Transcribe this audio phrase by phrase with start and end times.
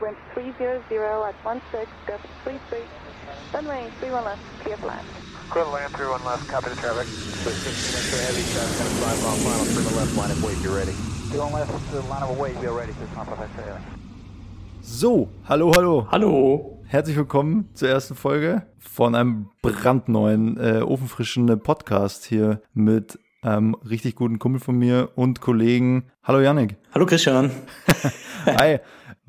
[0.00, 2.78] wind 300 at 16, gust 33,
[3.52, 5.06] runway 31 left, clear for land.
[5.50, 7.06] Clear to land, 31 left, copy the traffic.
[7.06, 10.74] So 16 inch heavy, shot's fly off final, clear to left, line of weight, you're
[10.74, 10.92] ready.
[11.30, 13.84] 31 left, uh, line of weight, you're ready, 615 heavy.
[14.82, 16.08] So, hallo, hallo.
[16.10, 16.82] Hallo.
[16.86, 24.16] Herzlich willkommen zur ersten Folge von einem brandneuen, äh, ofenfrischen Podcast hier mit einem richtig
[24.16, 26.04] guten Kumpel von mir und Kollegen.
[26.24, 26.76] Hallo Yannick.
[26.94, 27.50] Hallo Christian.
[28.46, 28.80] Hi.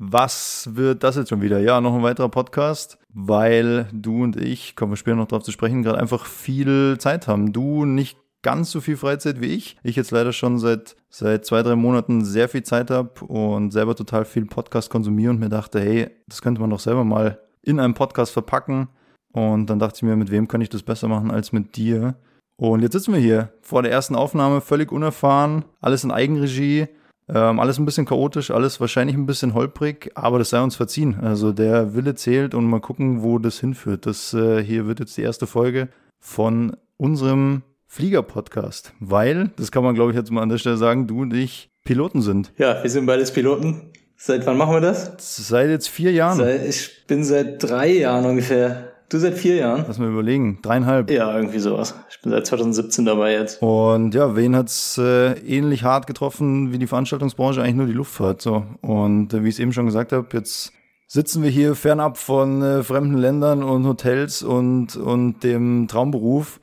[0.04, 1.60] Was wird das jetzt schon wieder?
[1.60, 5.52] Ja, noch ein weiterer Podcast, weil du und ich, kommen wir später noch drauf zu
[5.52, 7.52] sprechen, gerade einfach viel Zeit haben.
[7.52, 9.76] Du nicht ganz so viel Freizeit wie ich.
[9.84, 13.94] Ich jetzt leider schon seit, seit zwei, drei Monaten sehr viel Zeit habe und selber
[13.94, 17.78] total viel Podcast konsumiere und mir dachte, hey, das könnte man doch selber mal in
[17.78, 18.88] einem Podcast verpacken.
[19.32, 22.16] Und dann dachte ich mir, mit wem kann ich das besser machen als mit dir?
[22.56, 26.88] Und jetzt sitzen wir hier vor der ersten Aufnahme, völlig unerfahren, alles in Eigenregie,
[27.34, 31.18] ähm, alles ein bisschen chaotisch, alles wahrscheinlich ein bisschen holprig, aber das sei uns verziehen.
[31.20, 34.06] Also der Wille zählt und mal gucken, wo das hinführt.
[34.06, 35.88] Das äh, hier wird jetzt die erste Folge
[36.20, 41.06] von unserem Flieger-Podcast, weil, das kann man glaube ich jetzt mal an der Stelle sagen,
[41.06, 42.52] du und ich Piloten sind.
[42.58, 43.90] Ja, wir sind beides Piloten.
[44.16, 45.12] Seit wann machen wir das?
[45.18, 46.38] Seit jetzt vier Jahren.
[46.38, 48.91] Seit, ich bin seit drei Jahren ungefähr.
[49.12, 49.84] Du seit vier Jahren?
[49.86, 50.58] Lass mal überlegen.
[50.62, 51.10] Dreieinhalb.
[51.10, 51.94] Ja, irgendwie sowas.
[52.08, 53.60] Ich bin seit 2017 dabei jetzt.
[53.60, 57.60] Und ja, wen hat's äh, ähnlich hart getroffen wie die Veranstaltungsbranche?
[57.60, 58.40] Eigentlich nur die Luftfahrt.
[58.40, 58.64] So.
[58.80, 60.72] Und äh, wie ich es eben schon gesagt habe, jetzt
[61.08, 66.58] sitzen wir hier fernab von äh, fremden Ländern und Hotels und, und dem Traumberuf.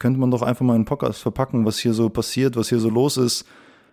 [0.00, 2.90] Könnte man doch einfach mal einen Podcast verpacken, was hier so passiert, was hier so
[2.90, 3.46] los ist,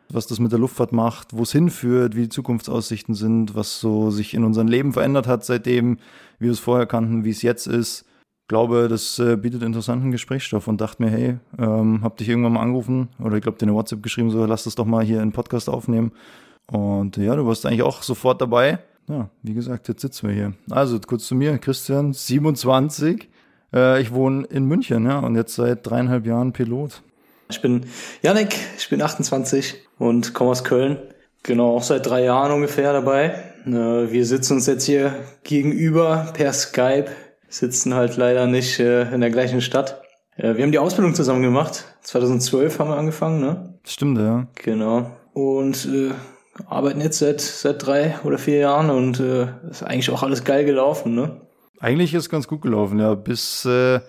[0.09, 4.11] was das mit der Luftfahrt macht, wo es hinführt, wie die Zukunftsaussichten sind, was so
[4.11, 5.97] sich in unserem Leben verändert hat seitdem,
[6.39, 8.05] wie wir es vorher kannten, wie es jetzt ist.
[8.43, 12.53] Ich glaube, das äh, bietet interessanten Gesprächsstoff und dachte mir, hey, ähm, hab dich irgendwann
[12.53, 15.21] mal angerufen oder ich glaube, dir eine WhatsApp geschrieben, so lass das doch mal hier
[15.21, 16.11] in Podcast aufnehmen.
[16.67, 18.79] Und ja, du warst eigentlich auch sofort dabei.
[19.07, 20.53] Ja, wie gesagt, jetzt sitzen wir hier.
[20.69, 23.29] Also kurz zu mir, Christian, 27.
[23.73, 27.01] Äh, ich wohne in München, ja, und jetzt seit dreieinhalb Jahren Pilot.
[27.49, 27.85] Ich bin
[28.21, 30.97] Janik, ich bin 28 und komme aus Köln.
[31.43, 33.43] Genau, auch seit drei Jahren ungefähr dabei.
[33.67, 33.71] Äh,
[34.11, 35.13] wir sitzen uns jetzt hier
[35.43, 37.07] gegenüber per Skype,
[37.47, 40.01] sitzen halt leider nicht äh, in der gleichen Stadt.
[40.37, 41.85] Äh, wir haben die Ausbildung zusammen gemacht.
[42.01, 43.75] 2012 haben wir angefangen, ne?
[43.85, 44.47] Stimmt, ja.
[44.55, 45.11] Genau.
[45.33, 46.11] Und äh,
[46.65, 50.65] arbeiten jetzt seit seit drei oder vier Jahren und äh, ist eigentlich auch alles geil
[50.65, 51.41] gelaufen, ne?
[51.79, 53.99] Eigentlich ist ganz gut gelaufen, ja, bis äh,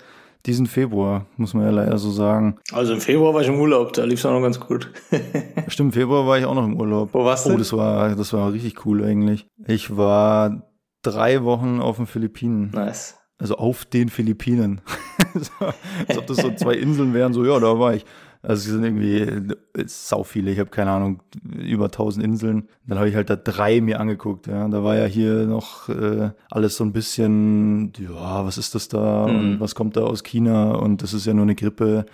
[0.47, 2.59] diesen Februar, muss man ja leider so sagen.
[2.73, 4.91] Also im Februar war ich im Urlaub, da lief es auch noch ganz gut.
[5.69, 7.11] Stimmt, im Februar war ich auch noch im Urlaub.
[7.13, 7.53] Wo warst du?
[7.53, 9.47] Oh, das war, das war richtig cool eigentlich.
[9.67, 10.63] Ich war
[11.03, 12.71] drei Wochen auf den Philippinen.
[12.71, 13.19] nice.
[13.39, 14.81] Also auf den Philippinen.
[15.35, 15.51] so,
[16.09, 18.07] als ob das so zwei Inseln wären, so ja, da war ich.
[18.47, 21.21] Also es sind irgendwie äh, sau viele, ich habe keine Ahnung,
[21.59, 22.69] über tausend Inseln.
[22.87, 24.47] Dann habe ich halt da drei mir angeguckt.
[24.47, 24.69] Ja.
[24.69, 29.27] Da war ja hier noch äh, alles so ein bisschen, ja, was ist das da
[29.27, 29.37] Mhm.
[29.39, 32.07] und was kommt da aus China und das ist ja nur eine Grippe.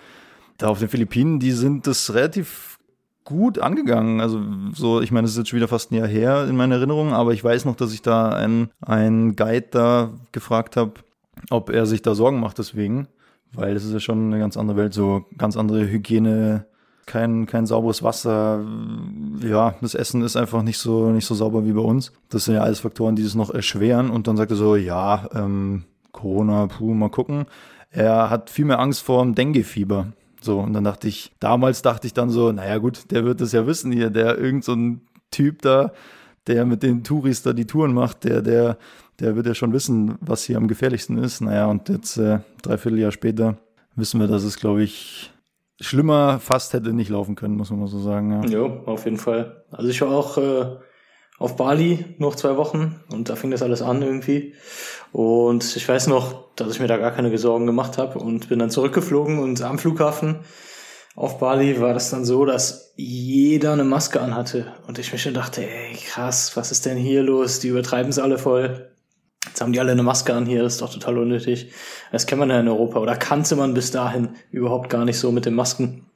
[0.58, 2.78] Da auf den Philippinen, die sind das relativ
[3.24, 4.20] gut angegangen.
[4.20, 4.40] Also
[4.74, 7.12] so, ich meine, das ist jetzt schon wieder fast ein Jahr her in meiner Erinnerung,
[7.12, 10.92] aber ich weiß noch, dass ich da einen, einen Guide da gefragt habe,
[11.50, 13.06] ob er sich da Sorgen macht deswegen,
[13.54, 16.66] weil das ist ja schon eine ganz andere Welt, so ganz andere Hygiene,
[17.06, 18.64] kein, kein sauberes Wasser,
[19.42, 22.12] ja, das Essen ist einfach nicht so, nicht so sauber wie bei uns.
[22.28, 25.28] Das sind ja alles Faktoren, die das noch erschweren und dann sagt er so, ja,
[25.34, 27.46] ähm, Corona, puh, mal gucken.
[27.90, 30.12] Er hat viel mehr Angst vor dem Dengue-Fieber.
[30.40, 33.52] So, und dann dachte ich, damals dachte ich dann so, naja gut, der wird das
[33.52, 34.76] ja wissen hier, der irgend so
[35.30, 35.92] Typ da,
[36.46, 38.76] der mit den Touris da die Touren macht, der, der,
[39.22, 41.40] der wird ja schon wissen, was hier am gefährlichsten ist.
[41.40, 43.56] Naja, und jetzt äh, dreiviertel Jahr später
[43.94, 45.32] wissen wir, dass es, glaube ich,
[45.80, 48.42] schlimmer fast hätte nicht laufen können, muss man mal so sagen.
[48.42, 48.48] Ja.
[48.48, 49.64] Jo, auf jeden Fall.
[49.70, 50.76] Also ich war auch äh,
[51.38, 54.54] auf Bali noch zwei Wochen und da fing das alles an irgendwie.
[55.12, 58.58] Und ich weiß noch, dass ich mir da gar keine Sorgen gemacht habe und bin
[58.58, 60.40] dann zurückgeflogen und am Flughafen
[61.14, 64.72] auf Bali war das dann so, dass jeder eine Maske anhatte.
[64.86, 67.60] Und ich mir schon dachte, ey, krass, was ist denn hier los?
[67.60, 68.91] Die übertreiben es alle voll.
[69.62, 71.72] Haben die alle eine Maske an hier, ist doch total unnötig.
[72.10, 75.30] Das kennt man ja in Europa oder kannte man bis dahin überhaupt gar nicht so
[75.32, 76.06] mit den Masken.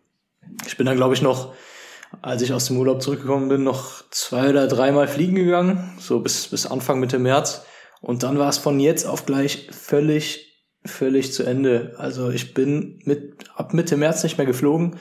[0.67, 1.55] Ich bin dann, glaube ich, noch,
[2.23, 6.49] als ich aus dem Urlaub zurückgekommen bin, noch zwei oder dreimal fliegen gegangen, so bis,
[6.49, 7.65] bis Anfang Mitte März.
[8.01, 11.95] Und dann war es von jetzt auf gleich völlig, völlig zu Ende.
[11.99, 14.97] Also ich bin mit, ab Mitte März nicht mehr geflogen,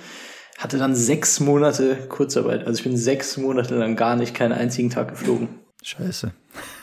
[0.58, 2.66] hatte dann sechs Monate Kurzarbeit.
[2.66, 5.50] Also ich bin sechs Monate lang gar nicht keinen einzigen Tag geflogen.
[5.84, 6.32] Scheiße.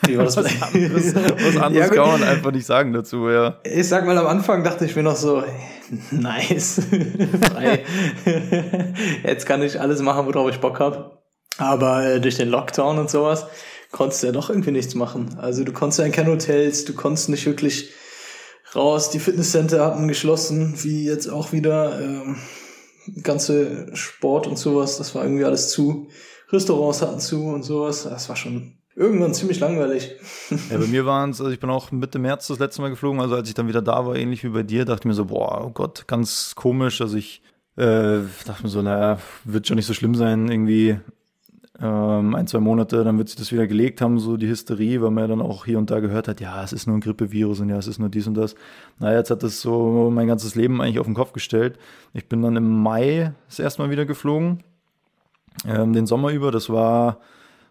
[0.07, 3.59] Wie war das Was anderes, was anderes Ja, kann man einfach nicht sagen dazu, ja.
[3.63, 5.43] Ich sag mal, am Anfang dachte ich mir noch so,
[6.11, 6.81] nice,
[7.51, 7.83] frei.
[9.23, 11.23] Jetzt kann ich alles machen, worauf ich Bock hab.
[11.57, 13.45] Aber äh, durch den Lockdown und sowas
[13.91, 15.37] konntest ja doch irgendwie nichts machen.
[15.39, 17.91] Also du konntest ja in keine Hotels, du konntest nicht wirklich
[18.75, 19.11] raus.
[19.11, 22.37] Die Fitnesscenter hatten geschlossen, wie jetzt auch wieder ähm,
[23.21, 24.97] ganze Sport und sowas.
[24.97, 26.07] Das war irgendwie alles zu.
[26.49, 28.03] Restaurants hatten zu und sowas.
[28.03, 30.15] Das war schon irgendwann ziemlich langweilig.
[30.69, 33.21] Ja, bei mir waren es, also ich bin auch Mitte März das letzte Mal geflogen,
[33.21, 35.25] also als ich dann wieder da war, ähnlich wie bei dir, dachte ich mir so,
[35.25, 37.01] boah, oh Gott, ganz komisch.
[37.01, 37.41] Also ich
[37.75, 40.99] äh, dachte mir so, naja, wird schon nicht so schlimm sein, irgendwie
[41.79, 45.09] ähm, ein, zwei Monate, dann wird sich das wieder gelegt haben, so die Hysterie, weil
[45.09, 47.59] man ja dann auch hier und da gehört hat, ja, es ist nur ein Grippevirus
[47.61, 48.55] und ja, es ist nur dies und das.
[48.99, 51.79] Naja, jetzt hat das so mein ganzes Leben eigentlich auf den Kopf gestellt.
[52.13, 54.63] Ich bin dann im Mai das erste Mal wieder geflogen,
[55.65, 56.51] ähm, den Sommer über.
[56.51, 57.19] Das war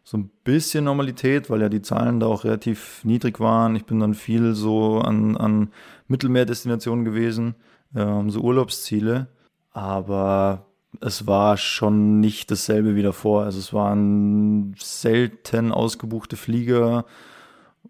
[0.04, 3.76] so ein bisschen Normalität, weil ja die Zahlen da auch relativ niedrig waren.
[3.76, 5.68] Ich bin dann viel so an, an
[6.08, 7.54] Mittelmeerdestinationen gewesen,
[7.94, 9.28] ähm, so Urlaubsziele.
[9.72, 10.66] Aber
[11.00, 13.44] es war schon nicht dasselbe wie davor.
[13.44, 17.04] Also es waren selten ausgebuchte Flieger.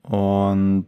[0.02, 0.86] Und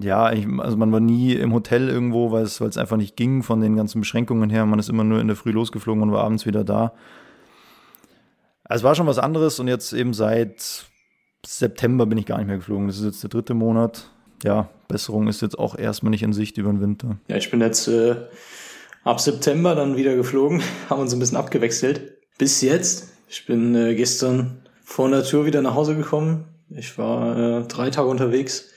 [0.00, 3.16] ja, ich, also man war nie im Hotel irgendwo, weil es, weil es einfach nicht
[3.16, 4.66] ging von den ganzen Beschränkungen her.
[4.66, 6.92] Man ist immer nur in der Früh losgeflogen und war abends wieder da.
[8.64, 10.86] Also es war schon was anderes und jetzt eben seit
[11.44, 12.86] September bin ich gar nicht mehr geflogen.
[12.86, 14.10] Das ist jetzt der dritte Monat.
[14.44, 17.18] Ja, Besserung ist jetzt auch erstmal nicht in Sicht über den Winter.
[17.28, 18.16] Ja, ich bin jetzt äh,
[19.04, 22.18] ab September dann wieder geflogen, haben uns ein bisschen abgewechselt.
[22.38, 23.10] Bis jetzt.
[23.28, 26.44] Ich bin äh, gestern vor der Tour wieder nach Hause gekommen.
[26.68, 28.70] Ich war äh, drei Tage unterwegs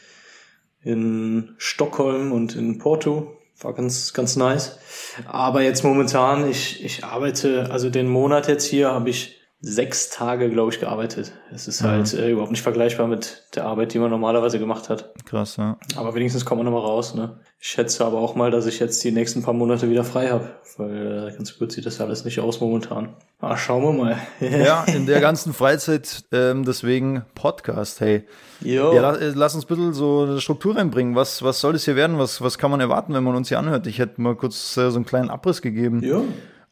[0.82, 3.38] in Stockholm und in Porto.
[3.60, 4.78] War ganz, ganz nice.
[5.26, 10.52] Aber jetzt momentan, ich, ich arbeite, also den Monat jetzt hier habe ich sechs Tage,
[10.52, 11.32] glaube ich, gearbeitet.
[11.52, 11.88] Es ist mhm.
[11.88, 15.12] halt äh, überhaupt nicht vergleichbar mit der Arbeit, die man normalerweise gemacht hat.
[15.26, 15.78] Krass, ja.
[15.96, 17.40] Aber wenigstens kommt man nochmal raus, ne?
[17.60, 20.52] Ich schätze aber auch mal, dass ich jetzt die nächsten paar Monate wieder frei habe,
[20.78, 23.16] weil äh, ganz gut sieht das alles nicht aus momentan.
[23.40, 24.18] Ah, schauen wir mal.
[24.40, 28.28] ja, in der ganzen Freizeit, ähm, deswegen Podcast, hey.
[28.62, 28.94] Jo.
[28.94, 31.16] Ja, lass, äh, lass uns ein bisschen so eine Struktur reinbringen.
[31.16, 32.20] Was, was soll das hier werden?
[32.20, 33.88] Was, was kann man erwarten, wenn man uns hier anhört?
[33.88, 36.04] Ich hätte mal kurz äh, so einen kleinen Abriss gegeben.
[36.04, 36.22] Ja.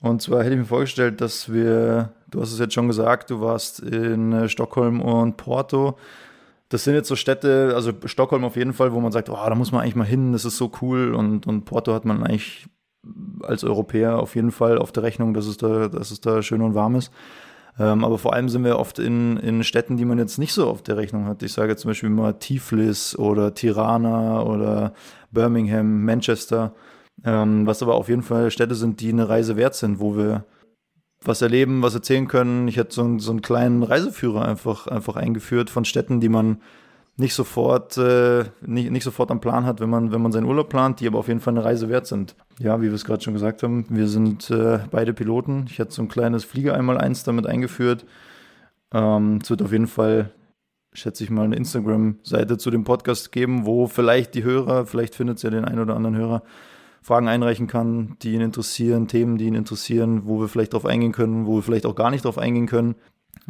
[0.03, 3.41] Und zwar hätte ich mir vorgestellt, dass wir, du hast es jetzt schon gesagt, du
[3.41, 5.97] warst in äh, Stockholm und Porto.
[6.69, 9.53] Das sind jetzt so Städte, also Stockholm auf jeden Fall, wo man sagt, oh, da
[9.55, 11.13] muss man eigentlich mal hin, das ist so cool.
[11.13, 12.67] Und, und Porto hat man eigentlich
[13.43, 16.61] als Europäer auf jeden Fall auf der Rechnung, dass es da, dass es da schön
[16.61, 17.11] und warm ist.
[17.79, 20.67] Ähm, aber vor allem sind wir oft in, in Städten, die man jetzt nicht so
[20.67, 21.43] auf der Rechnung hat.
[21.43, 24.93] Ich sage zum Beispiel mal Tiflis oder Tirana oder
[25.31, 26.73] Birmingham, Manchester.
[27.23, 30.45] Ähm, was aber auf jeden Fall Städte sind, die eine Reise wert sind, wo wir
[31.27, 32.67] was erleben, was erzählen können.
[32.67, 36.57] Ich hätte so, einen, so einen kleinen Reiseführer einfach, einfach eingeführt von Städten, die man
[37.15, 40.69] nicht sofort, äh, nicht, nicht sofort am Plan hat, wenn man, wenn man seinen Urlaub
[40.69, 42.35] plant, die aber auf jeden Fall eine Reise wert sind.
[42.59, 45.65] Ja, wie wir es gerade schon gesagt haben, wir sind äh, beide Piloten.
[45.69, 48.05] Ich hätte so ein kleines Flieger einmal eins damit eingeführt.
[48.93, 50.31] Ähm, es wird auf jeden Fall,
[50.93, 55.37] schätze ich mal, eine Instagram-Seite zu dem Podcast geben, wo vielleicht die Hörer, vielleicht findet
[55.37, 56.41] es ja den einen oder anderen Hörer,
[57.03, 61.11] Fragen einreichen kann, die ihn interessieren, Themen, die ihn interessieren, wo wir vielleicht drauf eingehen
[61.11, 62.95] können, wo wir vielleicht auch gar nicht drauf eingehen können.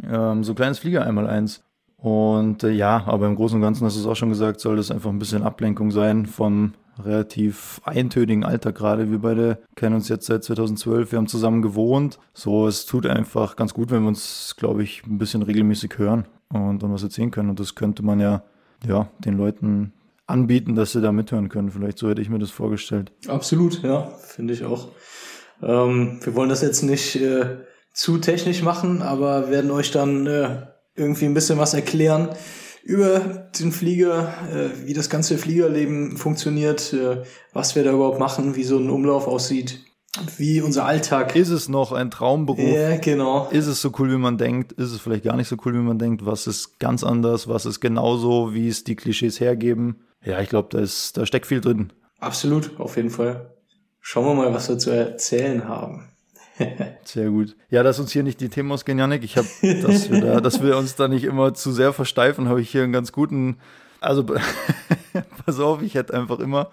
[0.02, 1.62] Ähm, so ein kleines Flieger einmal eins.
[1.96, 4.76] Und äh, ja, aber im Großen und Ganzen hast du es auch schon gesagt, soll
[4.76, 9.10] das einfach ein bisschen Ablenkung sein vom relativ eintönigen Alltag gerade.
[9.10, 12.18] Wir beide kennen uns jetzt seit 2012, wir haben zusammen gewohnt.
[12.34, 16.26] So, es tut einfach ganz gut, wenn wir uns, glaube ich, ein bisschen regelmäßig hören
[16.52, 17.50] und dann was erzählen können.
[17.50, 18.42] Und das könnte man ja,
[18.86, 19.92] ja, den Leuten
[20.26, 21.70] anbieten, dass sie da mithören können.
[21.70, 23.12] Vielleicht so hätte ich mir das vorgestellt.
[23.28, 24.88] Absolut, ja, finde ich auch.
[25.62, 27.58] Ähm, wir wollen das jetzt nicht äh,
[27.92, 30.66] zu technisch machen, aber werden euch dann äh,
[30.96, 32.30] irgendwie ein bisschen was erklären
[32.82, 33.18] über
[33.58, 38.64] den Flieger, äh, wie das ganze Fliegerleben funktioniert, äh, was wir da überhaupt machen, wie
[38.64, 39.80] so ein Umlauf aussieht,
[40.36, 41.34] wie unser Alltag.
[41.34, 42.58] Ist es noch ein Traumberuf?
[42.58, 43.48] Ja, genau.
[43.50, 44.72] Ist es so cool, wie man denkt?
[44.72, 46.26] Ist es vielleicht gar nicht so cool, wie man denkt?
[46.26, 47.48] Was ist ganz anders?
[47.48, 50.02] Was ist genauso, wie es die Klischees hergeben?
[50.24, 51.92] Ja, ich glaube, da, ist, da steckt viel drin.
[52.18, 53.54] Absolut, auf jeden Fall.
[54.00, 56.08] Schauen wir mal, was wir zu erzählen haben.
[57.04, 57.56] sehr gut.
[57.68, 59.24] Ja, dass uns hier nicht die Themen ausgehen, Janik.
[59.24, 59.48] Ich habe,
[59.82, 62.84] dass wir da, dass wir uns da nicht immer zu sehr versteifen, habe ich hier
[62.84, 63.58] einen ganz guten.
[64.00, 64.24] Also
[65.46, 66.70] pass auf, ich hätte einfach immer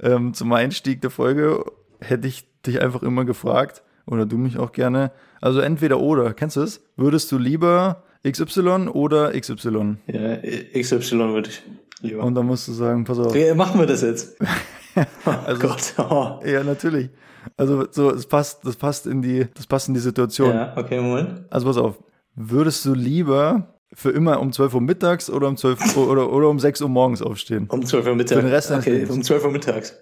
[0.00, 1.64] ähm, zum Einstieg der Folge
[2.00, 5.10] hätte ich dich einfach immer gefragt oder du mich auch gerne.
[5.40, 6.32] Also entweder oder.
[6.34, 6.82] Kennst du es?
[6.96, 9.96] Würdest du lieber XY oder XY?
[10.06, 10.36] Ja,
[10.80, 11.62] XY würde ich.
[12.00, 12.22] Lieber.
[12.22, 13.26] Und dann musst du sagen, pass auf.
[13.26, 14.36] Okay, machen wir das jetzt.
[15.26, 15.94] oh also, Gott.
[15.98, 16.40] Oh.
[16.44, 17.10] Ja, natürlich.
[17.56, 20.54] Also so, es passt, das passt in die, das passt in die Situation.
[20.54, 21.44] Ja, okay, Moment.
[21.50, 21.98] Also pass auf.
[22.34, 26.48] Würdest du lieber für immer um 12 Uhr mittags oder um 12 Uhr oder, oder
[26.48, 27.66] um 6 Uhr morgens aufstehen?
[27.68, 28.40] Um 12 Uhr mittags.
[28.40, 29.94] Für den Rest okay, um 12 Uhr mittags.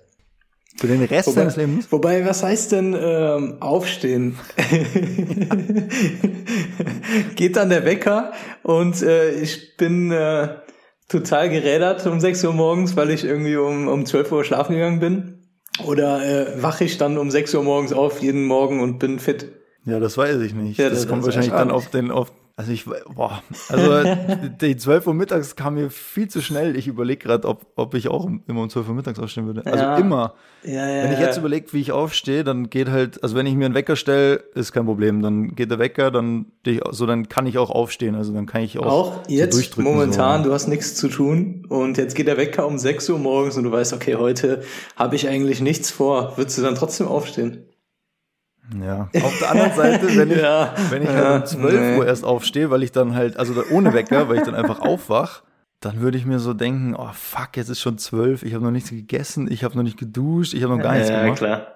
[0.79, 1.91] Für den Rest Wobei, deines Lebens?
[1.91, 4.37] wobei, was heißt denn ähm, aufstehen?
[7.35, 10.49] Geht dann der Wecker und äh, ich bin äh,
[11.09, 15.01] total gerädert um 6 Uhr morgens, weil ich irgendwie um, um 12 Uhr schlafen gegangen
[15.01, 15.43] bin.
[15.85, 16.25] Oder
[16.57, 19.53] äh, wache ich dann um 6 Uhr morgens auf jeden Morgen und bin fit?
[19.85, 20.79] Ja, das weiß ich nicht.
[20.79, 24.17] Ja, das, das- kommt wahrscheinlich dann auf den, auf, also ich, boah, also
[24.63, 26.75] die 12 Uhr mittags kam mir viel zu schnell.
[26.75, 29.65] Ich überlege gerade, ob, ob ich auch immer um 12 Uhr mittags aufstehen würde.
[29.67, 29.99] Also Ja.
[29.99, 30.35] immer.
[30.65, 31.05] Ja, ja.
[31.05, 33.75] Wenn ich jetzt überlege, wie ich aufstehe, dann geht halt, also wenn ich mir einen
[33.75, 35.21] Wecker stelle, ist kein Problem.
[35.21, 36.47] Dann geht der Wecker, dann,
[36.93, 38.15] so dann kann ich auch aufstehen.
[38.15, 40.49] Also dann kann ich auch, Auch so jetzt durchdrücken, momentan, So.
[40.49, 43.65] du hast nichts zu tun und jetzt geht der Wecker um 6 Uhr morgens und
[43.65, 44.63] du weißt, okay, heute
[44.97, 46.39] habe ich eigentlich nichts vor.
[46.39, 47.67] Würdest du dann trotzdem aufstehen?
[48.83, 49.09] Ja.
[49.23, 50.75] Auf der anderen Seite, wenn ich, Ja.
[50.91, 51.97] wenn ich Ja, halt um 12 nee.
[51.99, 55.43] Uhr erst aufstehe, weil ich dann halt, also ohne Wecker, weil ich dann einfach aufwach,
[55.81, 58.71] dann würde ich mir so denken, oh fuck, jetzt ist schon 12, ich habe noch
[58.71, 61.39] nichts gegessen, ich habe noch nicht geduscht, ich habe noch gar nichts ja, gemacht.
[61.39, 61.67] klar.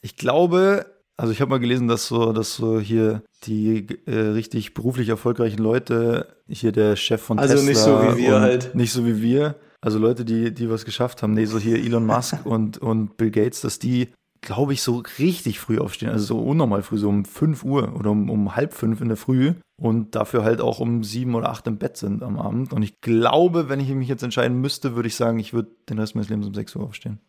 [0.00, 4.74] Ich glaube, also ich habe mal gelesen, dass so, dass so hier die äh, richtig
[4.74, 8.74] beruflich erfolgreichen Leute, hier der Chef von Also Tesla nicht so wie wir halt.
[8.74, 9.56] Nicht so wie wir.
[9.80, 13.30] Also Leute, die, die was geschafft haben, nee, so hier Elon Musk und, und Bill
[13.30, 14.08] Gates, dass die,
[14.40, 18.10] glaube ich, so richtig früh aufstehen, also so unnormal früh, so um 5 Uhr oder
[18.10, 21.66] um, um halb fünf in der Früh und dafür halt auch um sieben oder acht
[21.66, 22.72] im Bett sind am Abend.
[22.72, 25.98] Und ich glaube, wenn ich mich jetzt entscheiden müsste, würde ich sagen, ich würde den
[25.98, 27.20] Rest meines Lebens um 6 Uhr aufstehen.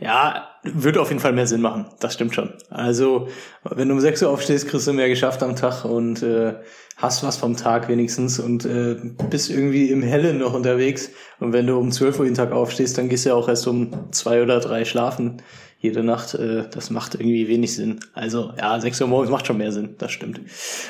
[0.00, 1.86] Ja, würde auf jeden Fall mehr Sinn machen.
[2.00, 2.54] Das stimmt schon.
[2.70, 3.28] Also,
[3.62, 6.54] wenn du um 6 Uhr aufstehst, kriegst du mehr geschafft am Tag und äh,
[6.96, 8.96] hast was vom Tag wenigstens und äh,
[9.28, 11.10] bist irgendwie im Hellen noch unterwegs.
[11.40, 13.66] Und wenn du um 12 Uhr jeden Tag aufstehst, dann gehst du ja auch erst
[13.66, 15.42] um zwei oder drei schlafen
[15.82, 16.34] jede Nacht.
[16.34, 18.00] Äh, das macht irgendwie wenig Sinn.
[18.14, 19.96] Also, ja, 6 Uhr morgens macht schon mehr Sinn.
[19.98, 20.40] Das stimmt.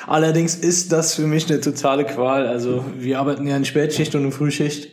[0.06, 2.46] Allerdings ist das für mich eine totale Qual.
[2.46, 4.92] Also, wir arbeiten ja in Spätschicht und in Frühschicht.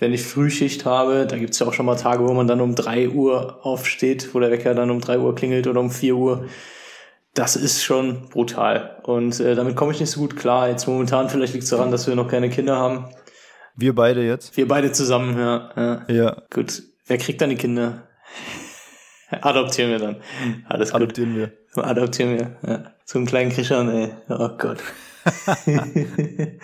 [0.00, 2.74] Wenn ich Frühschicht habe, da gibt's ja auch schon mal Tage, wo man dann um
[2.74, 6.44] 3 Uhr aufsteht, wo der Wecker dann um 3 Uhr klingelt oder um 4 Uhr.
[7.34, 9.00] Das ist schon brutal.
[9.04, 10.68] Und äh, damit komme ich nicht so gut klar.
[10.68, 13.06] Jetzt momentan vielleicht liegt es daran, dass wir noch keine Kinder haben.
[13.76, 14.56] Wir beide jetzt?
[14.56, 15.70] Wir beide zusammen, ja.
[15.76, 16.04] ja.
[16.08, 16.82] Ja, Gut.
[17.06, 18.08] Wer kriegt dann die Kinder?
[19.30, 20.16] Adoptieren wir dann.
[20.68, 21.02] Alles gut.
[21.02, 21.52] adoptieren wir.
[21.74, 22.56] Adoptieren wir.
[22.66, 22.92] Ja.
[23.14, 24.10] Einen kleinen Krishan, ey.
[24.28, 24.78] Oh Gott.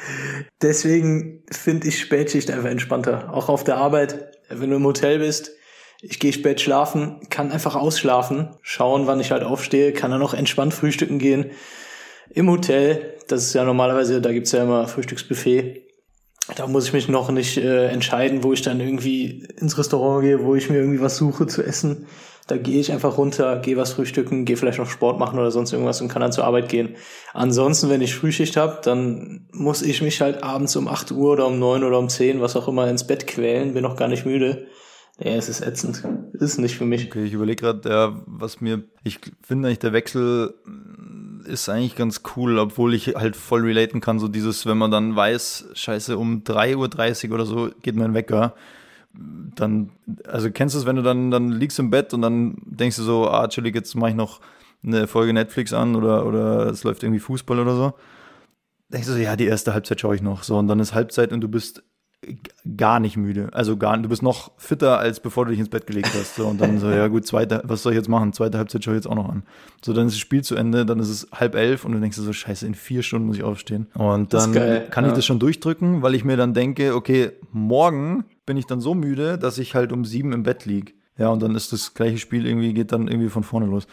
[0.63, 3.33] Deswegen finde ich Spätschicht einfach entspannter.
[3.33, 5.53] Auch auf der Arbeit, wenn du im Hotel bist,
[6.01, 10.35] ich gehe spät schlafen, kann einfach ausschlafen, schauen, wann ich halt aufstehe, kann dann noch
[10.35, 11.51] entspannt frühstücken gehen.
[12.31, 15.83] Im Hotel, das ist ja normalerweise, da gibt's ja immer Frühstücksbuffet.
[16.57, 20.45] Da muss ich mich noch nicht äh, entscheiden, wo ich dann irgendwie ins Restaurant gehe,
[20.45, 22.07] wo ich mir irgendwie was suche zu essen.
[22.47, 25.73] Da gehe ich einfach runter, gehe was frühstücken, gehe vielleicht noch Sport machen oder sonst
[25.73, 26.97] irgendwas und kann dann zur Arbeit gehen.
[27.33, 31.47] Ansonsten, wenn ich Frühschicht habe, dann muss ich mich halt abends um 8 Uhr oder
[31.47, 34.27] um 9 oder um 10, was auch immer, ins Bett quälen, bin noch gar nicht
[34.27, 34.67] müde.
[35.19, 36.03] Ja, es ist ätzend.
[36.33, 37.07] Ist nicht für mich.
[37.07, 40.55] Okay, ich überlege gerade, ja, was mir, ich finde eigentlich, der Wechsel
[41.47, 45.15] ist eigentlich ganz cool, obwohl ich halt voll relaten kann, so dieses, wenn man dann
[45.15, 48.55] weiß, scheiße, um 3.30 Uhr oder so geht mein Wecker,
[49.55, 49.91] dann,
[50.27, 53.03] also kennst du es, wenn du dann, dann liegst im Bett und dann denkst du
[53.03, 54.41] so, ah, chillig, jetzt mache ich noch
[54.85, 57.95] eine Folge Netflix an oder, oder es läuft irgendwie Fußball oder so.
[58.93, 60.43] Denkst du so, ja, die erste Halbzeit schaue ich noch.
[60.43, 61.83] So, und dann ist Halbzeit und du bist
[62.77, 63.51] gar nicht müde.
[63.53, 66.37] Also gar, du bist noch fitter, als bevor du dich ins Bett gelegt hast.
[66.37, 68.33] So, und dann so, ja gut, zweite, was soll ich jetzt machen?
[68.33, 69.43] Zweite Halbzeit schaue ich jetzt auch noch an.
[69.85, 72.17] So, dann ist das Spiel zu Ende, dann ist es halb elf und du denkst
[72.17, 73.89] dir so, scheiße, in vier Stunden muss ich aufstehen.
[73.95, 75.17] Und dann geil, kann ich ja.
[75.17, 79.39] das schon durchdrücken, weil ich mir dann denke, okay, morgen bin ich dann so müde,
[79.39, 80.95] dass ich halt um sieben im Bett lieg.
[81.17, 83.87] Ja, und dann ist das gleiche Spiel irgendwie, geht dann irgendwie von vorne los.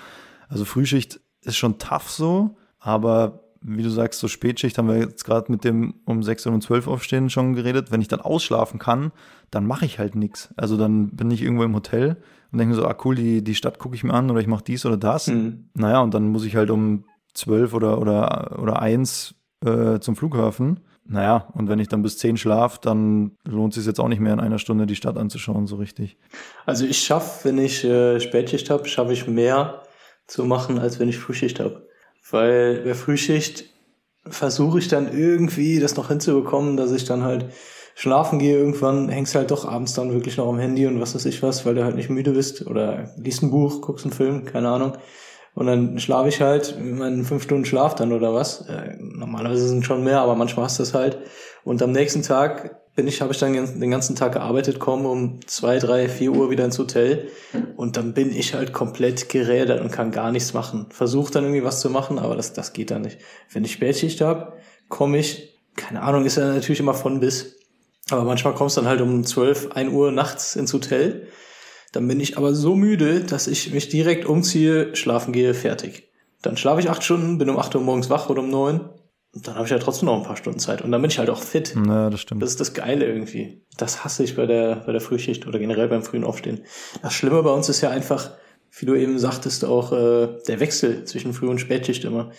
[0.50, 5.24] Also Frühschicht ist schon tough so, aber wie du sagst, so Spätschicht haben wir jetzt
[5.24, 7.91] gerade mit dem um 6 und um 12 aufstehen schon geredet.
[7.91, 9.12] Wenn ich dann ausschlafen kann,
[9.51, 10.51] dann mache ich halt nichts.
[10.58, 12.17] Also dann bin ich irgendwo im Hotel
[12.51, 14.48] und denke mir so, ah cool, die, die Stadt gucke ich mir an oder ich
[14.48, 15.27] mache dies oder das.
[15.27, 15.70] Mhm.
[15.75, 20.79] Naja, und dann muss ich halt um 12 oder, oder, oder 1 äh, zum Flughafen.
[21.12, 24.22] Naja, und wenn ich dann bis 10 schlaf, dann lohnt es sich jetzt auch nicht
[24.22, 26.18] mehr in einer Stunde die Stadt anzuschauen, so richtig.
[26.65, 29.84] Also ich schaffe, wenn ich äh, Spätschicht habe, schaffe ich mehr
[30.25, 31.86] zu machen, als wenn ich Frühschicht habe.
[32.30, 33.65] Weil bei Frühschicht
[34.25, 37.48] versuche ich dann irgendwie das noch hinzubekommen, dass ich dann halt
[37.94, 38.58] schlafen gehe.
[38.58, 41.65] Irgendwann hängst halt doch abends dann wirklich noch am Handy und was weiß ich was,
[41.65, 44.94] weil du halt nicht müde bist oder liest ein Buch, guckst einen Film, keine Ahnung.
[45.53, 48.67] Und dann schlafe ich halt, meinen fünf Stunden Schlaf dann oder was.
[48.67, 51.20] Äh, normalerweise sind schon mehr, aber manchmal hast du das halt.
[51.63, 55.39] Und am nächsten Tag bin ich, habe ich dann den ganzen Tag gearbeitet, komme um
[55.48, 57.29] zwei, drei, vier Uhr wieder ins Hotel
[57.77, 60.88] und dann bin ich halt komplett gerädert und kann gar nichts machen.
[60.89, 63.20] Versuche dann irgendwie was zu machen, aber das, das geht dann nicht.
[63.51, 64.53] Wenn ich Spätschicht habe,
[64.89, 67.60] komme ich, keine Ahnung, ist ja natürlich immer von bis,
[68.10, 71.27] aber manchmal kommst du dann halt um 12, 1 Uhr nachts ins Hotel.
[71.91, 76.10] Dann bin ich aber so müde, dass ich mich direkt umziehe, schlafen gehe, fertig.
[76.41, 78.89] Dann schlafe ich acht Stunden, bin um acht Uhr morgens wach oder um neun.
[79.33, 80.81] Und dann habe ich ja trotzdem noch ein paar Stunden Zeit.
[80.81, 81.75] Und dann bin ich halt auch fit.
[81.88, 82.41] Ja, das stimmt.
[82.41, 83.62] Das ist das Geile irgendwie.
[83.77, 86.63] Das hasse ich bei der, bei der Frühschicht oder generell beim frühen Aufstehen.
[87.01, 88.31] Das Schlimme bei uns ist ja einfach,
[88.77, 92.31] wie du eben sagtest, auch äh, der Wechsel zwischen Früh- und Spätschicht immer.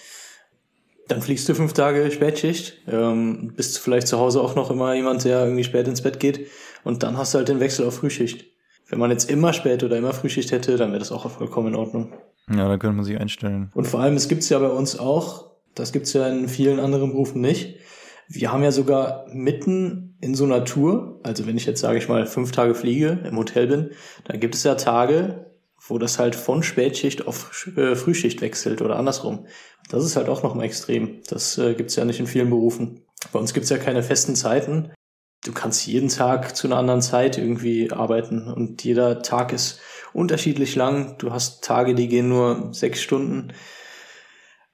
[1.08, 5.24] Dann fliegst du fünf Tage Spätschicht, ähm, bist vielleicht zu Hause auch noch immer jemand,
[5.24, 6.46] der irgendwie spät ins Bett geht
[6.84, 8.51] und dann hast du halt den Wechsel auf Frühschicht.
[8.92, 11.76] Wenn man jetzt immer spät oder immer Frühschicht hätte, dann wäre das auch vollkommen in
[11.76, 12.12] Ordnung.
[12.50, 13.70] Ja, da könnte man sich einstellen.
[13.74, 17.12] Und vor allem, es gibt's ja bei uns auch, das gibt's ja in vielen anderen
[17.12, 17.78] Berufen nicht.
[18.28, 22.10] Wir haben ja sogar mitten in so einer Tour, also wenn ich jetzt sage ich
[22.10, 23.90] mal fünf Tage fliege, im Hotel bin,
[24.24, 25.46] dann gibt es ja Tage,
[25.88, 29.46] wo das halt von Spätschicht auf äh, Frühschicht wechselt oder andersrum.
[29.88, 31.22] Das ist halt auch nochmal extrem.
[31.30, 33.00] Das äh, gibt's ja nicht in vielen Berufen.
[33.32, 34.92] Bei uns gibt's ja keine festen Zeiten.
[35.44, 39.80] Du kannst jeden Tag zu einer anderen Zeit irgendwie arbeiten und jeder Tag ist
[40.12, 41.16] unterschiedlich lang.
[41.18, 43.52] Du hast Tage, die gehen nur sechs Stunden.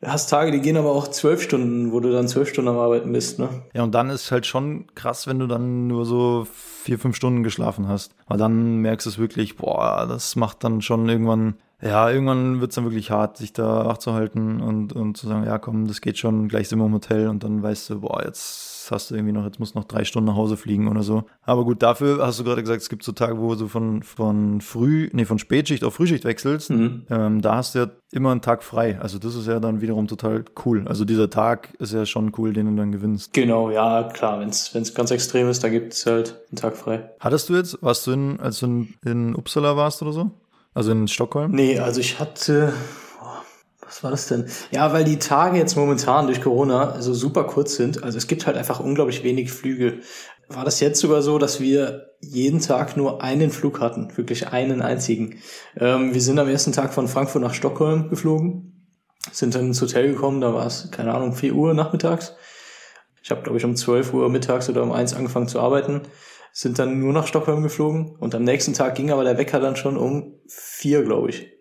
[0.01, 2.79] Du hast Tage, die gehen aber auch zwölf Stunden, wo du dann zwölf Stunden am
[2.79, 3.49] Arbeiten bist, ne?
[3.73, 7.43] Ja, und dann ist halt schon krass, wenn du dann nur so vier, fünf Stunden
[7.43, 8.15] geschlafen hast.
[8.29, 12.71] Weil dann merkst du es wirklich, boah, das macht dann schon irgendwann, ja, irgendwann wird
[12.71, 15.89] es dann wirklich hart, sich da wach zu halten und, und zu sagen, ja komm,
[15.89, 19.11] das geht schon, gleich sind wir im Hotel und dann weißt du, boah, jetzt hast
[19.11, 21.25] du irgendwie noch, jetzt musst du noch drei Stunden nach Hause fliegen oder so.
[21.43, 24.61] Aber gut, dafür hast du gerade gesagt, es gibt so Tage, wo du von, von
[24.61, 26.71] früh, nee, von Spätschicht auf Frühschicht wechselst.
[26.71, 27.07] Mhm.
[27.11, 28.99] Ähm, da hast du ja immer einen Tag frei.
[29.01, 30.87] Also das ist ja dann wiederum total cool.
[30.87, 33.33] Also dieser Tag ist ja schon cool, den du dann gewinnst.
[33.33, 37.11] Genau, ja, klar, wenn es ganz extrem ist, da gibt es halt einen Tag frei.
[37.21, 40.31] Hattest du jetzt, warst du in, als du in, in Uppsala warst oder so?
[40.75, 41.53] Also in Stockholm?
[41.53, 42.73] Nee, also ich hatte,
[43.89, 44.47] was war das denn?
[44.71, 48.05] Ja, weil die Tage jetzt momentan durch Corona so super kurz sind.
[48.05, 50.01] Also es gibt halt einfach unglaublich wenig Flüge.
[50.49, 54.83] War das jetzt sogar so, dass wir jeden Tag nur einen Flug hatten, wirklich einen
[54.83, 55.39] einzigen.
[55.77, 58.89] Ähm, wir sind am ersten Tag von Frankfurt nach Stockholm geflogen,
[59.33, 62.35] sind dann ins Hotel gekommen, da war es, keine Ahnung, 4 Uhr nachmittags.
[63.23, 66.03] Ich habe, glaube ich, um 12 Uhr mittags oder um 1 angefangen zu arbeiten,
[66.53, 69.77] sind dann nur nach Stockholm geflogen und am nächsten Tag ging aber der Wecker dann
[69.77, 71.53] schon um 4, glaube ich.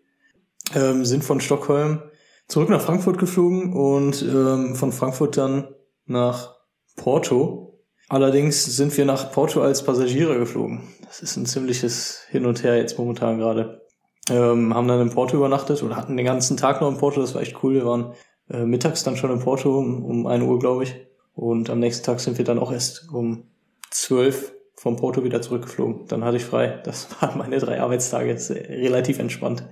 [0.76, 2.02] Ähm, sind von Stockholm
[2.48, 5.68] zurück nach Frankfurt geflogen und ähm, von Frankfurt dann
[6.06, 6.56] nach
[6.96, 7.84] Porto.
[8.10, 10.84] Allerdings sind wir nach Porto als Passagiere geflogen.
[11.06, 13.86] Das ist ein ziemliches Hin und Her jetzt momentan gerade.
[14.30, 17.22] Ähm, haben dann in Porto übernachtet oder hatten den ganzen Tag noch in Porto.
[17.22, 17.76] Das war echt cool.
[17.76, 18.14] Wir waren
[18.50, 20.96] äh, mittags dann schon in Porto um, um 1 Uhr, glaube ich.
[21.34, 23.52] Und am nächsten Tag sind wir dann auch erst um
[23.92, 26.06] 12 vom Porto wieder zurückgeflogen.
[26.08, 26.80] Dann hatte ich frei.
[26.84, 28.32] Das waren meine drei Arbeitstage.
[28.32, 29.64] Ist relativ entspannt.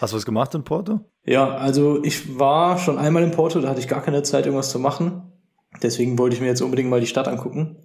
[0.00, 1.00] Hast du was gemacht in Porto?
[1.24, 4.70] Ja, also ich war schon einmal in Porto, da hatte ich gar keine Zeit, irgendwas
[4.70, 5.32] zu machen.
[5.80, 7.76] Deswegen wollte ich mir jetzt unbedingt mal die Stadt angucken.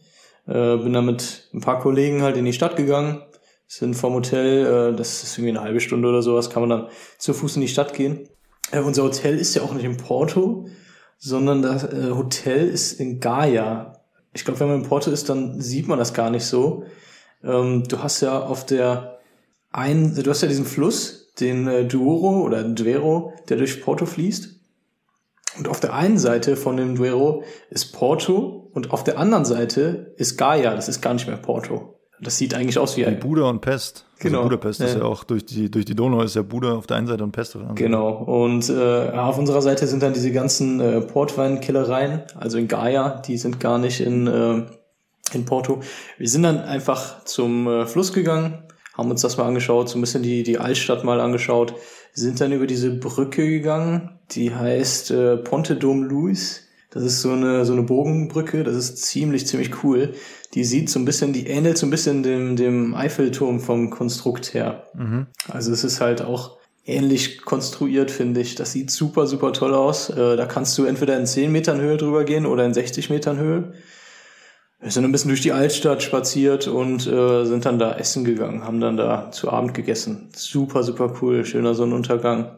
[0.47, 3.21] Äh, bin dann mit ein paar Kollegen halt in die Stadt gegangen,
[3.67, 6.87] sind vom Hotel, äh, das ist irgendwie eine halbe Stunde oder sowas, kann man dann
[7.17, 8.27] zu Fuß in die Stadt gehen.
[8.71, 10.67] Äh, unser Hotel ist ja auch nicht in Porto,
[11.17, 13.96] sondern das äh, Hotel ist in Gaia.
[14.37, 16.83] Ich glaube, wenn man in Porto ist, dann sieht man das gar nicht so.
[17.43, 19.17] Ähm, du hast ja auf der
[19.71, 24.55] einen, du hast ja diesen Fluss, den äh, Duero oder Duero, der durch Porto fließt.
[25.57, 30.13] Und auf der einen Seite von dem Duero ist Porto und auf der anderen Seite
[30.17, 31.99] ist Gaia, das ist gar nicht mehr Porto.
[32.21, 34.05] Das sieht eigentlich aus wie ein Buda und Pest.
[34.19, 34.39] Genau.
[34.39, 36.97] Also Budapest ist ja auch durch die, durch die Donau ist ja Buda auf der
[36.97, 38.09] einen Seite und Pest auf der anderen Genau.
[38.09, 43.37] Und äh, auf unserer Seite sind dann diese ganzen äh, Portweinkillereien, also in Gaia, die
[43.37, 44.63] sind gar nicht in, äh,
[45.33, 45.81] in Porto.
[46.17, 48.63] Wir sind dann einfach zum äh, Fluss gegangen,
[48.95, 51.75] haben uns das mal angeschaut, so ein bisschen die, die Altstadt mal angeschaut,
[52.13, 56.66] sind dann über diese Brücke gegangen, die heißt äh, Ponte Dom Luis.
[56.89, 60.13] Das ist so eine, so eine Bogenbrücke, das ist ziemlich, ziemlich cool.
[60.53, 64.53] Die sieht so ein bisschen, die ähnelt so ein bisschen dem, dem Eiffelturm vom Konstrukt
[64.53, 64.87] her.
[64.93, 65.27] Mhm.
[65.49, 68.55] Also es ist halt auch ähnlich konstruiert, finde ich.
[68.55, 70.09] Das sieht super, super toll aus.
[70.09, 73.37] Äh, da kannst du entweder in 10 Metern Höhe drüber gehen oder in 60 Metern
[73.37, 73.73] Höhe.
[74.79, 78.63] Wir sind ein bisschen durch die Altstadt spaziert und äh, sind dann da essen gegangen,
[78.63, 80.29] haben dann da zu Abend gegessen.
[80.35, 82.51] Super, super cool, schöner Sonnenuntergang.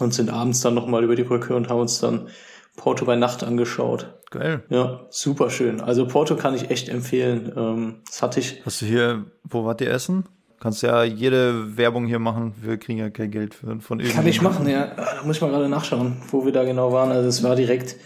[0.00, 2.28] Und sind abends dann nochmal über die Brücke und haben uns dann
[2.76, 4.14] Porto bei Nacht angeschaut.
[4.30, 4.62] Geil.
[4.70, 5.80] Ja, super schön.
[5.80, 7.52] Also Porto kann ich echt empfehlen.
[7.54, 8.62] Ähm, das hatte ich.
[8.64, 10.24] Hast du hier, wo wart ihr essen?
[10.58, 12.54] Kannst ja jede Werbung hier machen.
[12.62, 14.16] Wir kriegen ja kein Geld für, von irgendwo.
[14.16, 14.94] Kann ich machen, ja.
[14.94, 17.10] Da muss ich mal gerade nachschauen, wo wir da genau waren.
[17.10, 17.96] Also es war direkt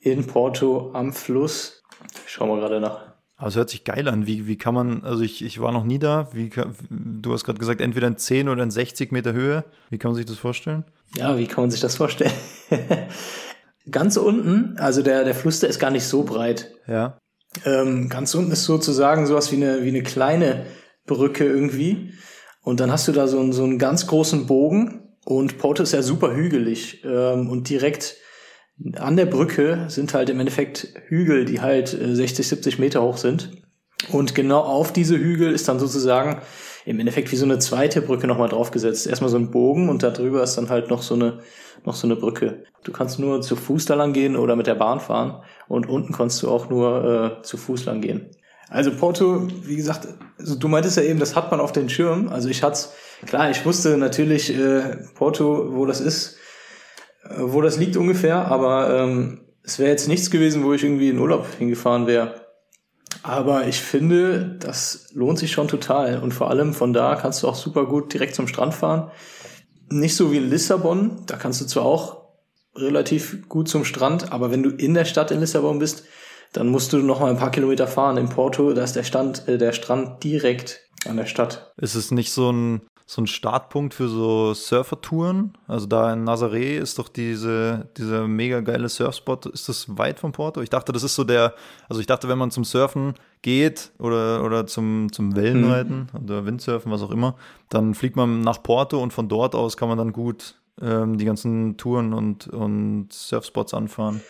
[0.00, 1.82] in Porto am Fluss.
[2.26, 3.08] Ich schau mal gerade nach.
[3.36, 4.26] Aber es hört sich geil an.
[4.26, 6.28] Wie, wie kann man, also ich, ich war noch nie da.
[6.32, 6.50] Wie,
[6.90, 9.64] du hast gerade gesagt, entweder in 10 oder in 60 Meter Höhe.
[9.90, 10.84] Wie kann man sich das vorstellen?
[11.14, 12.32] Ja, wie kann man sich das vorstellen?
[13.90, 16.72] ganz unten, also der, der Fluss, der ist gar nicht so breit.
[16.86, 17.18] Ja.
[17.64, 20.66] Ähm, ganz unten ist sozusagen sowas wie eine, wie eine kleine
[21.06, 22.12] Brücke irgendwie.
[22.62, 25.92] Und dann hast du da so einen, so einen ganz großen Bogen und Porto ist
[25.92, 28.16] ja super hügelig ähm, und direkt
[28.96, 33.16] an der Brücke sind halt im Endeffekt Hügel, die halt 60, äh, 70 Meter hoch
[33.16, 33.50] sind.
[34.12, 36.40] Und genau auf diese Hügel ist dann sozusagen
[36.88, 39.06] im Endeffekt wie so eine zweite Brücke nochmal draufgesetzt.
[39.06, 41.40] Erstmal so ein Bogen und da drüber ist dann halt noch so eine,
[41.84, 42.64] noch so eine Brücke.
[42.82, 46.14] Du kannst nur zu Fuß da lang gehen oder mit der Bahn fahren und unten
[46.14, 48.30] kannst du auch nur äh, zu Fuß lang gehen.
[48.70, 52.30] Also Porto, wie gesagt, also du meintest ja eben, das hat man auf den Schirm.
[52.30, 52.88] Also ich hatte
[53.26, 56.38] klar, ich wusste natürlich äh, Porto, wo das ist,
[57.24, 61.10] äh, wo das liegt ungefähr, aber ähm, es wäre jetzt nichts gewesen, wo ich irgendwie
[61.10, 62.37] in Urlaub hingefahren wäre.
[63.22, 66.20] Aber ich finde, das lohnt sich schon total.
[66.22, 69.10] Und vor allem von da kannst du auch super gut direkt zum Strand fahren.
[69.90, 72.28] Nicht so wie in Lissabon, da kannst du zwar auch
[72.76, 76.04] relativ gut zum Strand, aber wenn du in der Stadt in Lissabon bist,
[76.52, 78.16] dann musst du noch mal ein paar Kilometer fahren.
[78.16, 81.72] In Porto, da ist der, Stand, äh, der Strand direkt an der Stadt.
[81.76, 85.54] Ist es nicht so ein so ein Startpunkt für so Surfertouren.
[85.66, 89.46] Also da in Nazaré ist doch diese, dieser mega geile Surfspot.
[89.46, 90.60] Ist das weit von Porto?
[90.60, 91.54] Ich dachte, das ist so der,
[91.88, 96.22] also ich dachte, wenn man zum Surfen geht oder, oder zum, zum Wellenreiten mhm.
[96.22, 97.34] oder Windsurfen, was auch immer,
[97.70, 101.76] dann fliegt man nach Porto und von dort aus kann man dann gut die ganzen
[101.76, 104.20] Touren und, und Surfspots anfahren?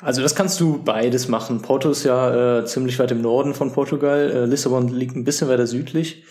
[0.00, 1.62] Also das kannst du beides machen.
[1.62, 4.30] Porto ist ja äh, ziemlich weit im Norden von Portugal.
[4.30, 6.24] Äh, Lissabon liegt ein bisschen weiter südlich.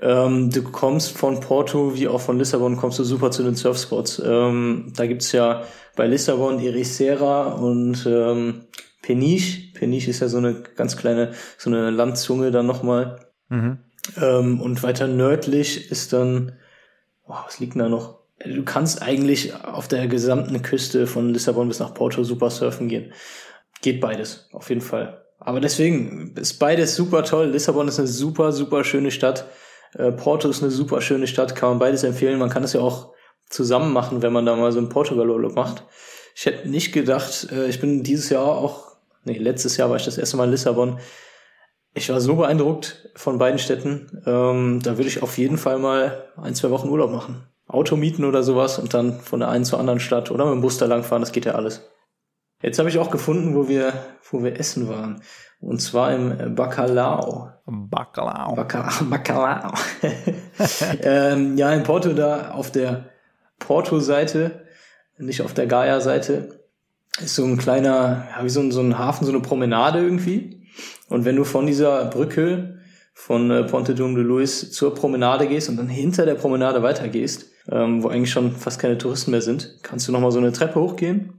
[0.00, 4.22] Ähm, du kommst von Porto wie auch von Lissabon kommst du super zu den Surfspots.
[4.24, 5.64] Ähm, da gibt's ja
[5.96, 8.66] bei Lissabon Ericeira und ähm,
[9.02, 9.72] Peniche.
[9.72, 13.18] Peniche ist ja so eine ganz kleine, so eine Landzunge dann nochmal.
[13.48, 13.78] Mhm.
[14.20, 16.52] Ähm, und weiter nördlich ist dann,
[17.26, 18.17] oh, was liegt denn da noch?
[18.44, 23.12] Du kannst eigentlich auf der gesamten Küste von Lissabon bis nach Porto super surfen gehen.
[23.82, 25.24] Geht beides, auf jeden Fall.
[25.40, 27.48] Aber deswegen ist beides super toll.
[27.48, 29.46] Lissabon ist eine super, super schöne Stadt.
[29.94, 32.38] Äh, Porto ist eine super schöne Stadt, kann man beides empfehlen.
[32.38, 33.12] Man kann es ja auch
[33.48, 35.84] zusammen machen, wenn man da mal so einen Portugal-Urlaub macht.
[36.34, 40.04] Ich hätte nicht gedacht, äh, ich bin dieses Jahr auch, nee, letztes Jahr war ich
[40.04, 40.98] das erste Mal in Lissabon.
[41.94, 44.22] Ich war so beeindruckt von beiden Städten.
[44.26, 47.48] Ähm, da würde ich auf jeden Fall mal ein, zwei Wochen Urlaub machen.
[47.68, 50.60] Auto mieten oder sowas und dann von der einen zur anderen Stadt oder mit dem
[50.62, 51.88] Bus da langfahren, das geht ja alles.
[52.62, 53.92] Jetzt habe ich auch gefunden, wo wir,
[54.30, 55.22] wo wir essen waren.
[55.60, 57.50] Und zwar im Bacalao.
[57.66, 58.54] Bacalao.
[58.54, 59.72] Bacalao.
[61.02, 63.10] ähm, ja, in Porto da auf der
[63.58, 64.64] Porto-Seite,
[65.18, 66.60] nicht auf der Gaia-Seite,
[67.20, 70.66] ist so ein kleiner, ja, wie so ein, so ein Hafen, so eine Promenade irgendwie.
[71.08, 72.78] Und wenn du von dieser Brücke
[73.14, 77.50] von äh, Ponte Dum de Luis zur Promenade gehst und dann hinter der Promenade weitergehst,
[77.70, 80.80] ähm, wo eigentlich schon fast keine Touristen mehr sind, kannst du nochmal so eine Treppe
[80.80, 81.34] hochgehen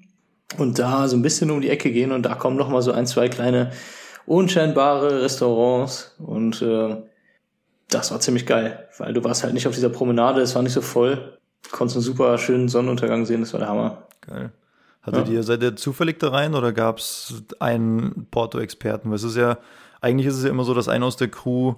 [0.58, 3.08] und da so ein bisschen um die Ecke gehen und da kommen nochmal so ein,
[3.08, 3.72] zwei kleine
[4.26, 6.98] unscheinbare Restaurants und äh,
[7.90, 10.74] das war ziemlich geil, weil du warst halt nicht auf dieser Promenade, es war nicht
[10.74, 14.04] so voll, du konntest einen super schönen Sonnenuntergang sehen, das war der Hammer.
[14.22, 14.52] Geil.
[15.02, 15.36] Hattet ja.
[15.36, 19.10] ihr, seid ihr zufällig da rein oder gab es einen Porto-Experten?
[19.10, 19.58] Weil es ist ja,
[20.02, 21.76] eigentlich ist es ja immer so, dass einer aus der Crew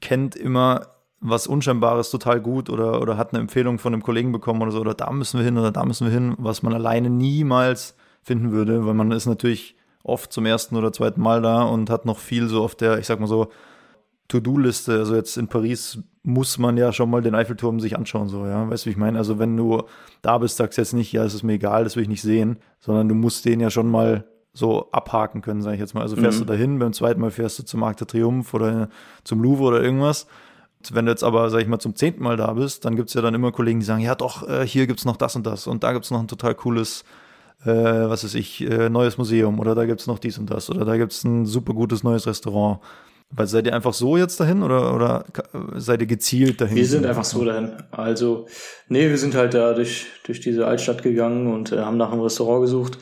[0.00, 0.88] kennt immer
[1.20, 4.80] was Unscheinbares total gut oder, oder hat eine Empfehlung von einem Kollegen bekommen oder so,
[4.80, 8.52] oder da müssen wir hin oder da müssen wir hin, was man alleine niemals finden
[8.52, 12.18] würde, weil man ist natürlich oft zum ersten oder zweiten Mal da und hat noch
[12.18, 13.48] viel so auf der, ich sag mal so,
[14.28, 14.98] To-Do-Liste.
[14.98, 18.68] Also jetzt in Paris muss man ja schon mal den Eiffelturm sich anschauen, so, ja.
[18.68, 19.18] Weißt du, wie ich meine?
[19.18, 19.82] Also wenn du
[20.22, 22.22] da bist, sagst du jetzt nicht, ja, es ist mir egal, das will ich nicht
[22.22, 26.02] sehen, sondern du musst den ja schon mal so abhaken können, sage ich jetzt mal.
[26.02, 26.46] Also fährst mhm.
[26.46, 28.88] du dahin, beim zweiten Mal fährst du zum Markt der Triumph oder
[29.24, 30.26] zum Louvre oder irgendwas.
[30.90, 33.14] Wenn du jetzt aber, sag ich mal, zum zehnten Mal da bist, dann gibt es
[33.14, 35.46] ja dann immer Kollegen, die sagen, ja doch, äh, hier gibt es noch das und
[35.46, 37.04] das und da gibt es noch ein total cooles
[37.64, 40.70] äh, was weiß ich, äh, neues Museum oder da gibt es noch dies und das
[40.70, 42.80] oder da gibt es ein super gutes neues Restaurant.
[43.30, 45.26] Weil seid ihr einfach so jetzt dahin oder, oder
[45.74, 46.76] seid ihr gezielt dahin?
[46.76, 47.72] Wir sind einfach so dahin.
[47.90, 48.46] Also,
[48.88, 52.22] nee, wir sind halt da durch, durch diese Altstadt gegangen und äh, haben nach einem
[52.22, 52.98] Restaurant gesucht.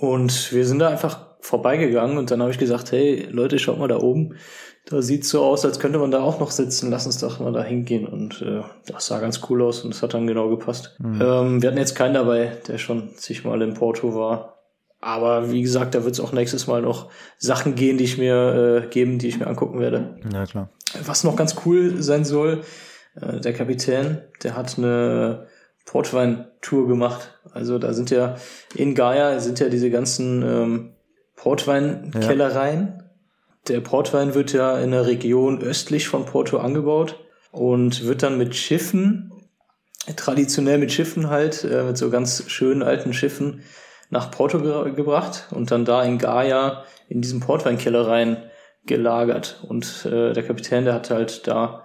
[0.00, 3.86] Und wir sind da einfach vorbeigegangen und dann habe ich gesagt, hey Leute, schaut mal
[3.86, 4.36] da oben.
[4.86, 6.90] Da sieht so aus, als könnte man da auch noch sitzen.
[6.90, 8.06] Lass uns doch mal da hingehen.
[8.06, 10.96] Und äh, das sah ganz cool aus und das hat dann genau gepasst.
[10.98, 11.20] Mhm.
[11.22, 14.58] Ähm, wir hatten jetzt keinen dabei, der schon zigmal in Porto war.
[15.00, 18.84] Aber wie gesagt, da wird es auch nächstes Mal noch Sachen gehen, die ich mir
[18.84, 20.18] äh, geben, die ich mir angucken werde.
[20.32, 20.70] Ja, klar.
[21.04, 22.62] Was noch ganz cool sein soll,
[23.20, 25.46] äh, der Kapitän, der hat eine
[25.84, 27.38] Portwein-Tour gemacht.
[27.52, 28.36] Also da sind ja
[28.74, 30.94] in Gaia sind ja diese ganzen ähm,
[31.36, 32.94] Portweinkellereien.
[32.98, 33.04] Ja.
[33.68, 37.18] Der Portwein wird ja in der Region östlich von Porto angebaut
[37.50, 39.32] und wird dann mit Schiffen,
[40.16, 43.62] traditionell mit Schiffen halt, äh, mit so ganz schönen alten Schiffen
[44.10, 48.36] nach Porto ge gebracht und dann da in Gaia in diesen Portweinkellereien
[48.84, 49.64] gelagert.
[49.66, 51.84] Und äh, der Kapitän, der hat halt da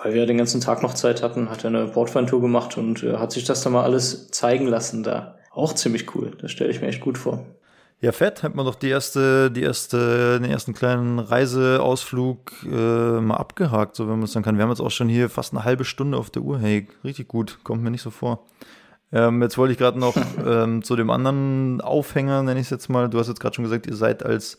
[0.00, 3.16] weil wir den ganzen Tag noch Zeit hatten, hat er eine Bordfeintour gemacht und äh,
[3.16, 5.38] hat sich das dann mal alles zeigen lassen da.
[5.50, 6.32] Auch ziemlich cool.
[6.40, 7.44] Das stelle ich mir echt gut vor.
[8.02, 13.36] Ja, fett, hat man doch die erste, die erste, den ersten kleinen Reiseausflug äh, mal
[13.36, 14.56] abgehakt, so wenn man es dann kann.
[14.56, 16.58] Wir haben jetzt auch schon hier fast eine halbe Stunde auf der Uhr.
[16.58, 18.44] Hey, richtig gut, kommt mir nicht so vor.
[19.12, 22.88] Ähm, jetzt wollte ich gerade noch ähm, zu dem anderen Aufhänger, nenne ich es jetzt
[22.88, 23.08] mal.
[23.08, 24.58] Du hast jetzt gerade schon gesagt, ihr seid als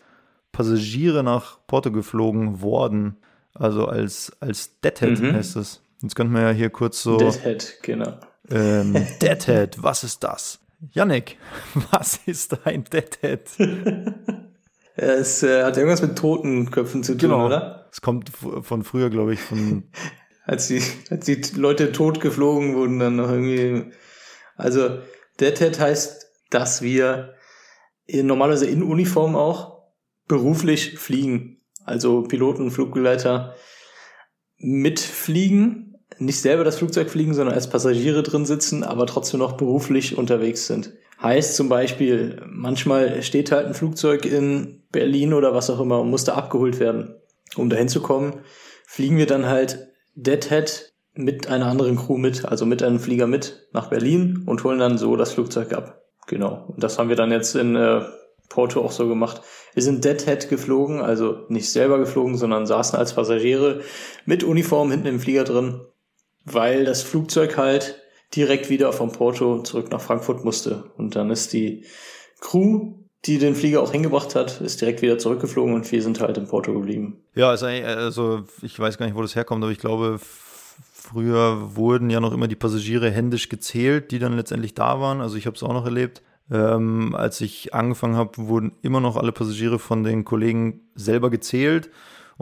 [0.53, 3.17] Passagiere nach Porto geflogen worden.
[3.53, 5.33] Also als, als Deadhead Mhm.
[5.33, 5.81] heißt es.
[6.01, 7.17] Jetzt könnten wir ja hier kurz so.
[7.17, 8.13] Deadhead, genau.
[8.49, 10.59] Ähm, Deadhead, was ist das?
[10.91, 11.37] Yannick,
[11.91, 13.49] was ist ein Deadhead?
[14.95, 17.47] Es äh, hat irgendwas mit Totenköpfen zu tun, Genau.
[17.47, 17.87] oder?
[17.91, 19.89] Es kommt von früher, glaube ich, von.
[20.45, 23.91] Als die, als die Leute tot geflogen wurden, dann noch irgendwie.
[24.55, 24.99] Also,
[25.39, 27.33] Deadhead heißt, dass wir
[28.05, 29.81] in, normalerweise in Uniform auch
[30.27, 31.61] beruflich fliegen.
[31.85, 33.55] Also Piloten, Flugbegleiter
[34.57, 40.17] mitfliegen, nicht selber das Flugzeug fliegen, sondern als Passagiere drin sitzen, aber trotzdem noch beruflich
[40.17, 40.93] unterwegs sind.
[41.21, 46.09] Heißt zum Beispiel, manchmal steht halt ein Flugzeug in Berlin oder was auch immer und
[46.09, 47.15] muss da abgeholt werden.
[47.55, 48.41] Um dahin zu kommen,
[48.85, 53.67] fliegen wir dann halt Deadhead mit einer anderen Crew mit, also mit einem Flieger mit
[53.71, 56.01] nach Berlin und holen dann so das Flugzeug ab.
[56.27, 56.65] Genau.
[56.67, 58.01] Und das haben wir dann jetzt in äh,
[58.49, 59.41] Porto auch so gemacht.
[59.73, 63.81] Wir sind Deadhead geflogen, also nicht selber geflogen, sondern saßen als Passagiere
[64.25, 65.81] mit Uniform hinten im Flieger drin,
[66.45, 68.01] weil das Flugzeug halt
[68.35, 70.91] direkt wieder von Porto zurück nach Frankfurt musste.
[70.97, 71.85] Und dann ist die
[72.39, 72.93] Crew,
[73.25, 76.47] die den Flieger auch hingebracht hat, ist direkt wieder zurückgeflogen und wir sind halt in
[76.47, 77.23] Porto geblieben.
[77.35, 82.09] Ja, eigentlich, also ich weiß gar nicht, wo das herkommt, aber ich glaube, früher wurden
[82.09, 85.21] ja noch immer die Passagiere händisch gezählt, die dann letztendlich da waren.
[85.21, 86.21] Also ich habe es auch noch erlebt.
[86.51, 91.89] Ähm, als ich angefangen habe, wurden immer noch alle Passagiere von den Kollegen selber gezählt.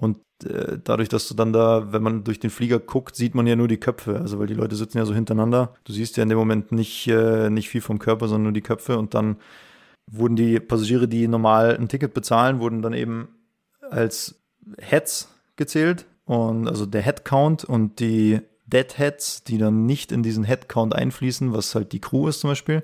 [0.02, 3.46] Und äh, dadurch, dass du dann da, wenn man durch den Flieger guckt, sieht man
[3.46, 4.20] ja nur die Köpfe.
[4.20, 5.76] Also weil die Leute sitzen ja so hintereinander.
[5.84, 8.62] Du siehst ja in dem Moment nicht, äh, nicht viel vom Körper, sondern nur die
[8.62, 8.98] Köpfe.
[8.98, 9.38] Und dann
[10.12, 13.28] wurden die Passagiere, die normal ein Ticket bezahlen, wurden dann eben
[13.92, 14.42] als
[14.80, 20.96] Heads gezählt und also der Headcount und die Deadheads, die dann nicht in diesen Headcount
[20.96, 22.82] einfließen, was halt die Crew ist zum Beispiel.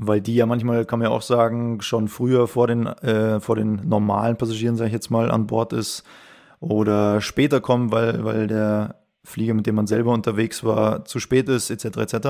[0.00, 3.56] Weil die ja manchmal, kann man ja auch sagen, schon früher vor den, äh, vor
[3.56, 6.04] den normalen Passagieren, sage ich jetzt mal, an Bord ist
[6.60, 11.48] oder später kommen, weil, weil der Flieger, mit dem man selber unterwegs war, zu spät
[11.48, 11.98] ist, etc.
[11.98, 12.28] etc.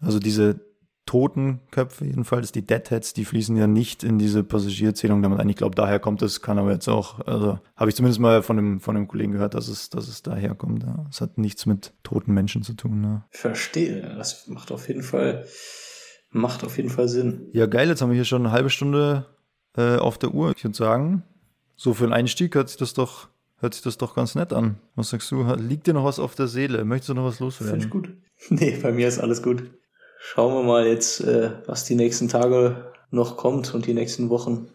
[0.00, 0.60] Also diese
[1.06, 5.48] Totenköpfe jedenfalls, die Deadheads, die fließen ja nicht in diese Passagierzählung damit ein.
[5.48, 8.56] Ich glaube, daher kommt es, kann aber jetzt auch, also habe ich zumindest mal von
[8.56, 10.82] dem, von dem Kollegen gehört, dass es, dass es daher kommt.
[10.82, 11.06] Ja.
[11.08, 13.04] Es hat nichts mit toten Menschen zu tun.
[13.04, 13.24] Ja.
[13.30, 14.14] Verstehe.
[14.16, 15.46] Das macht auf jeden Fall,
[16.30, 17.48] macht auf jeden Fall Sinn.
[17.52, 19.26] ja, geil, jetzt haben wir hier schon eine halbe Stunde
[19.76, 20.52] äh, auf der Uhr.
[20.56, 21.22] Ich würde sagen,
[21.76, 24.76] so für einen Einstieg hört sich das doch, hört sich das doch ganz nett an.
[24.94, 25.42] Was sagst du?
[25.54, 26.84] Liegt dir noch was auf der Seele?
[26.84, 27.90] Möchtest du noch was Finde ich loswerden?
[27.90, 28.10] gut.
[28.50, 29.64] Nee, bei mir ist alles gut.
[30.20, 34.68] Schauen wir mal jetzt, äh, was die nächsten Tage noch kommt und die nächsten Wochen.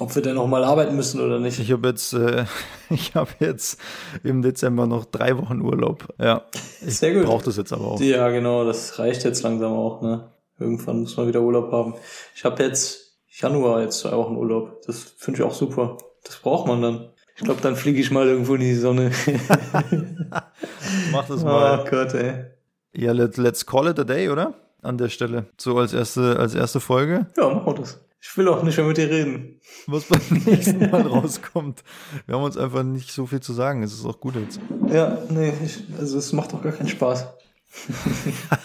[0.00, 1.58] Ob wir denn noch mal arbeiten müssen oder nicht.
[1.60, 2.44] Ich habe jetzt, äh,
[2.90, 3.78] ich habe jetzt
[4.24, 6.08] im Dezember noch drei Wochen Urlaub.
[6.20, 6.46] Ja,
[6.84, 7.24] ich Sehr gut.
[7.26, 8.00] brauche das jetzt aber auch.
[8.00, 10.28] Ja, genau, das reicht jetzt langsam auch, ne?
[10.58, 11.94] Irgendwann muss man wieder Urlaub haben.
[12.34, 14.82] Ich habe jetzt Januar jetzt zwei Wochen Urlaub.
[14.86, 15.98] Das finde ich auch super.
[16.24, 17.08] Das braucht man dann.
[17.36, 19.12] Ich glaube, dann fliege ich mal irgendwo in die Sonne.
[21.12, 21.84] Mach das oh mal.
[21.88, 22.46] Gott, ey.
[22.94, 24.54] Ja, let, let's call it a day, oder?
[24.80, 25.46] An der Stelle.
[25.58, 27.26] So als erste, als erste Folge.
[27.36, 28.00] Ja, machen wir das.
[28.20, 29.60] Ich will auch nicht mehr mit dir reden.
[29.86, 31.84] Was beim nächsten Mal rauskommt.
[32.24, 33.82] Wir haben uns einfach nicht so viel zu sagen.
[33.82, 34.58] Es ist auch gut jetzt.
[34.88, 37.26] Ja, nee, ich, also es macht doch gar keinen Spaß.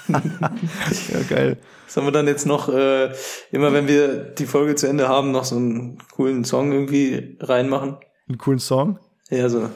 [0.09, 1.57] Ja, geil.
[1.87, 3.11] Sollen wir dann jetzt noch, äh,
[3.51, 7.97] immer wenn wir die Folge zu Ende haben, noch so einen coolen Song irgendwie reinmachen?
[8.27, 8.99] Einen coolen Song.
[9.29, 9.69] Ja, so.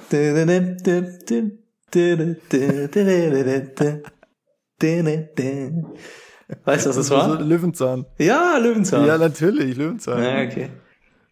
[6.64, 7.42] Weißt du, was das war?
[7.42, 8.06] Löwenzahn.
[8.18, 9.06] Ja, Löwenzahn.
[9.06, 10.24] Ja, natürlich, Löwenzahn.
[10.24, 10.70] Ja, okay.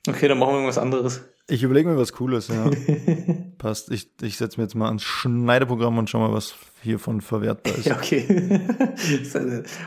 [0.07, 1.21] Okay, dann machen wir irgendwas anderes.
[1.49, 2.69] Ich überlege mir was Cooles, ja.
[3.57, 3.91] Passt.
[3.91, 7.85] Ich, ich setze mir jetzt mal ans Schneideprogramm und schau mal, was hiervon verwertbar ist.
[7.85, 8.61] Ja, okay.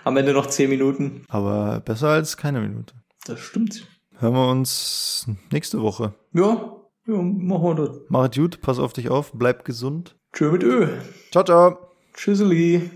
[0.04, 1.22] Am Ende noch zehn Minuten.
[1.28, 2.94] Aber besser als keine Minute.
[3.24, 3.86] Das stimmt.
[4.18, 6.14] Hören wir uns nächste Woche.
[6.32, 7.96] Ja, ja, machen wir das.
[8.08, 10.16] Mach es gut, pass auf dich auf, bleib gesund.
[10.32, 10.88] Tschö mit Ö.
[11.30, 11.78] Ciao, ciao.
[12.14, 12.90] Tschüsseli.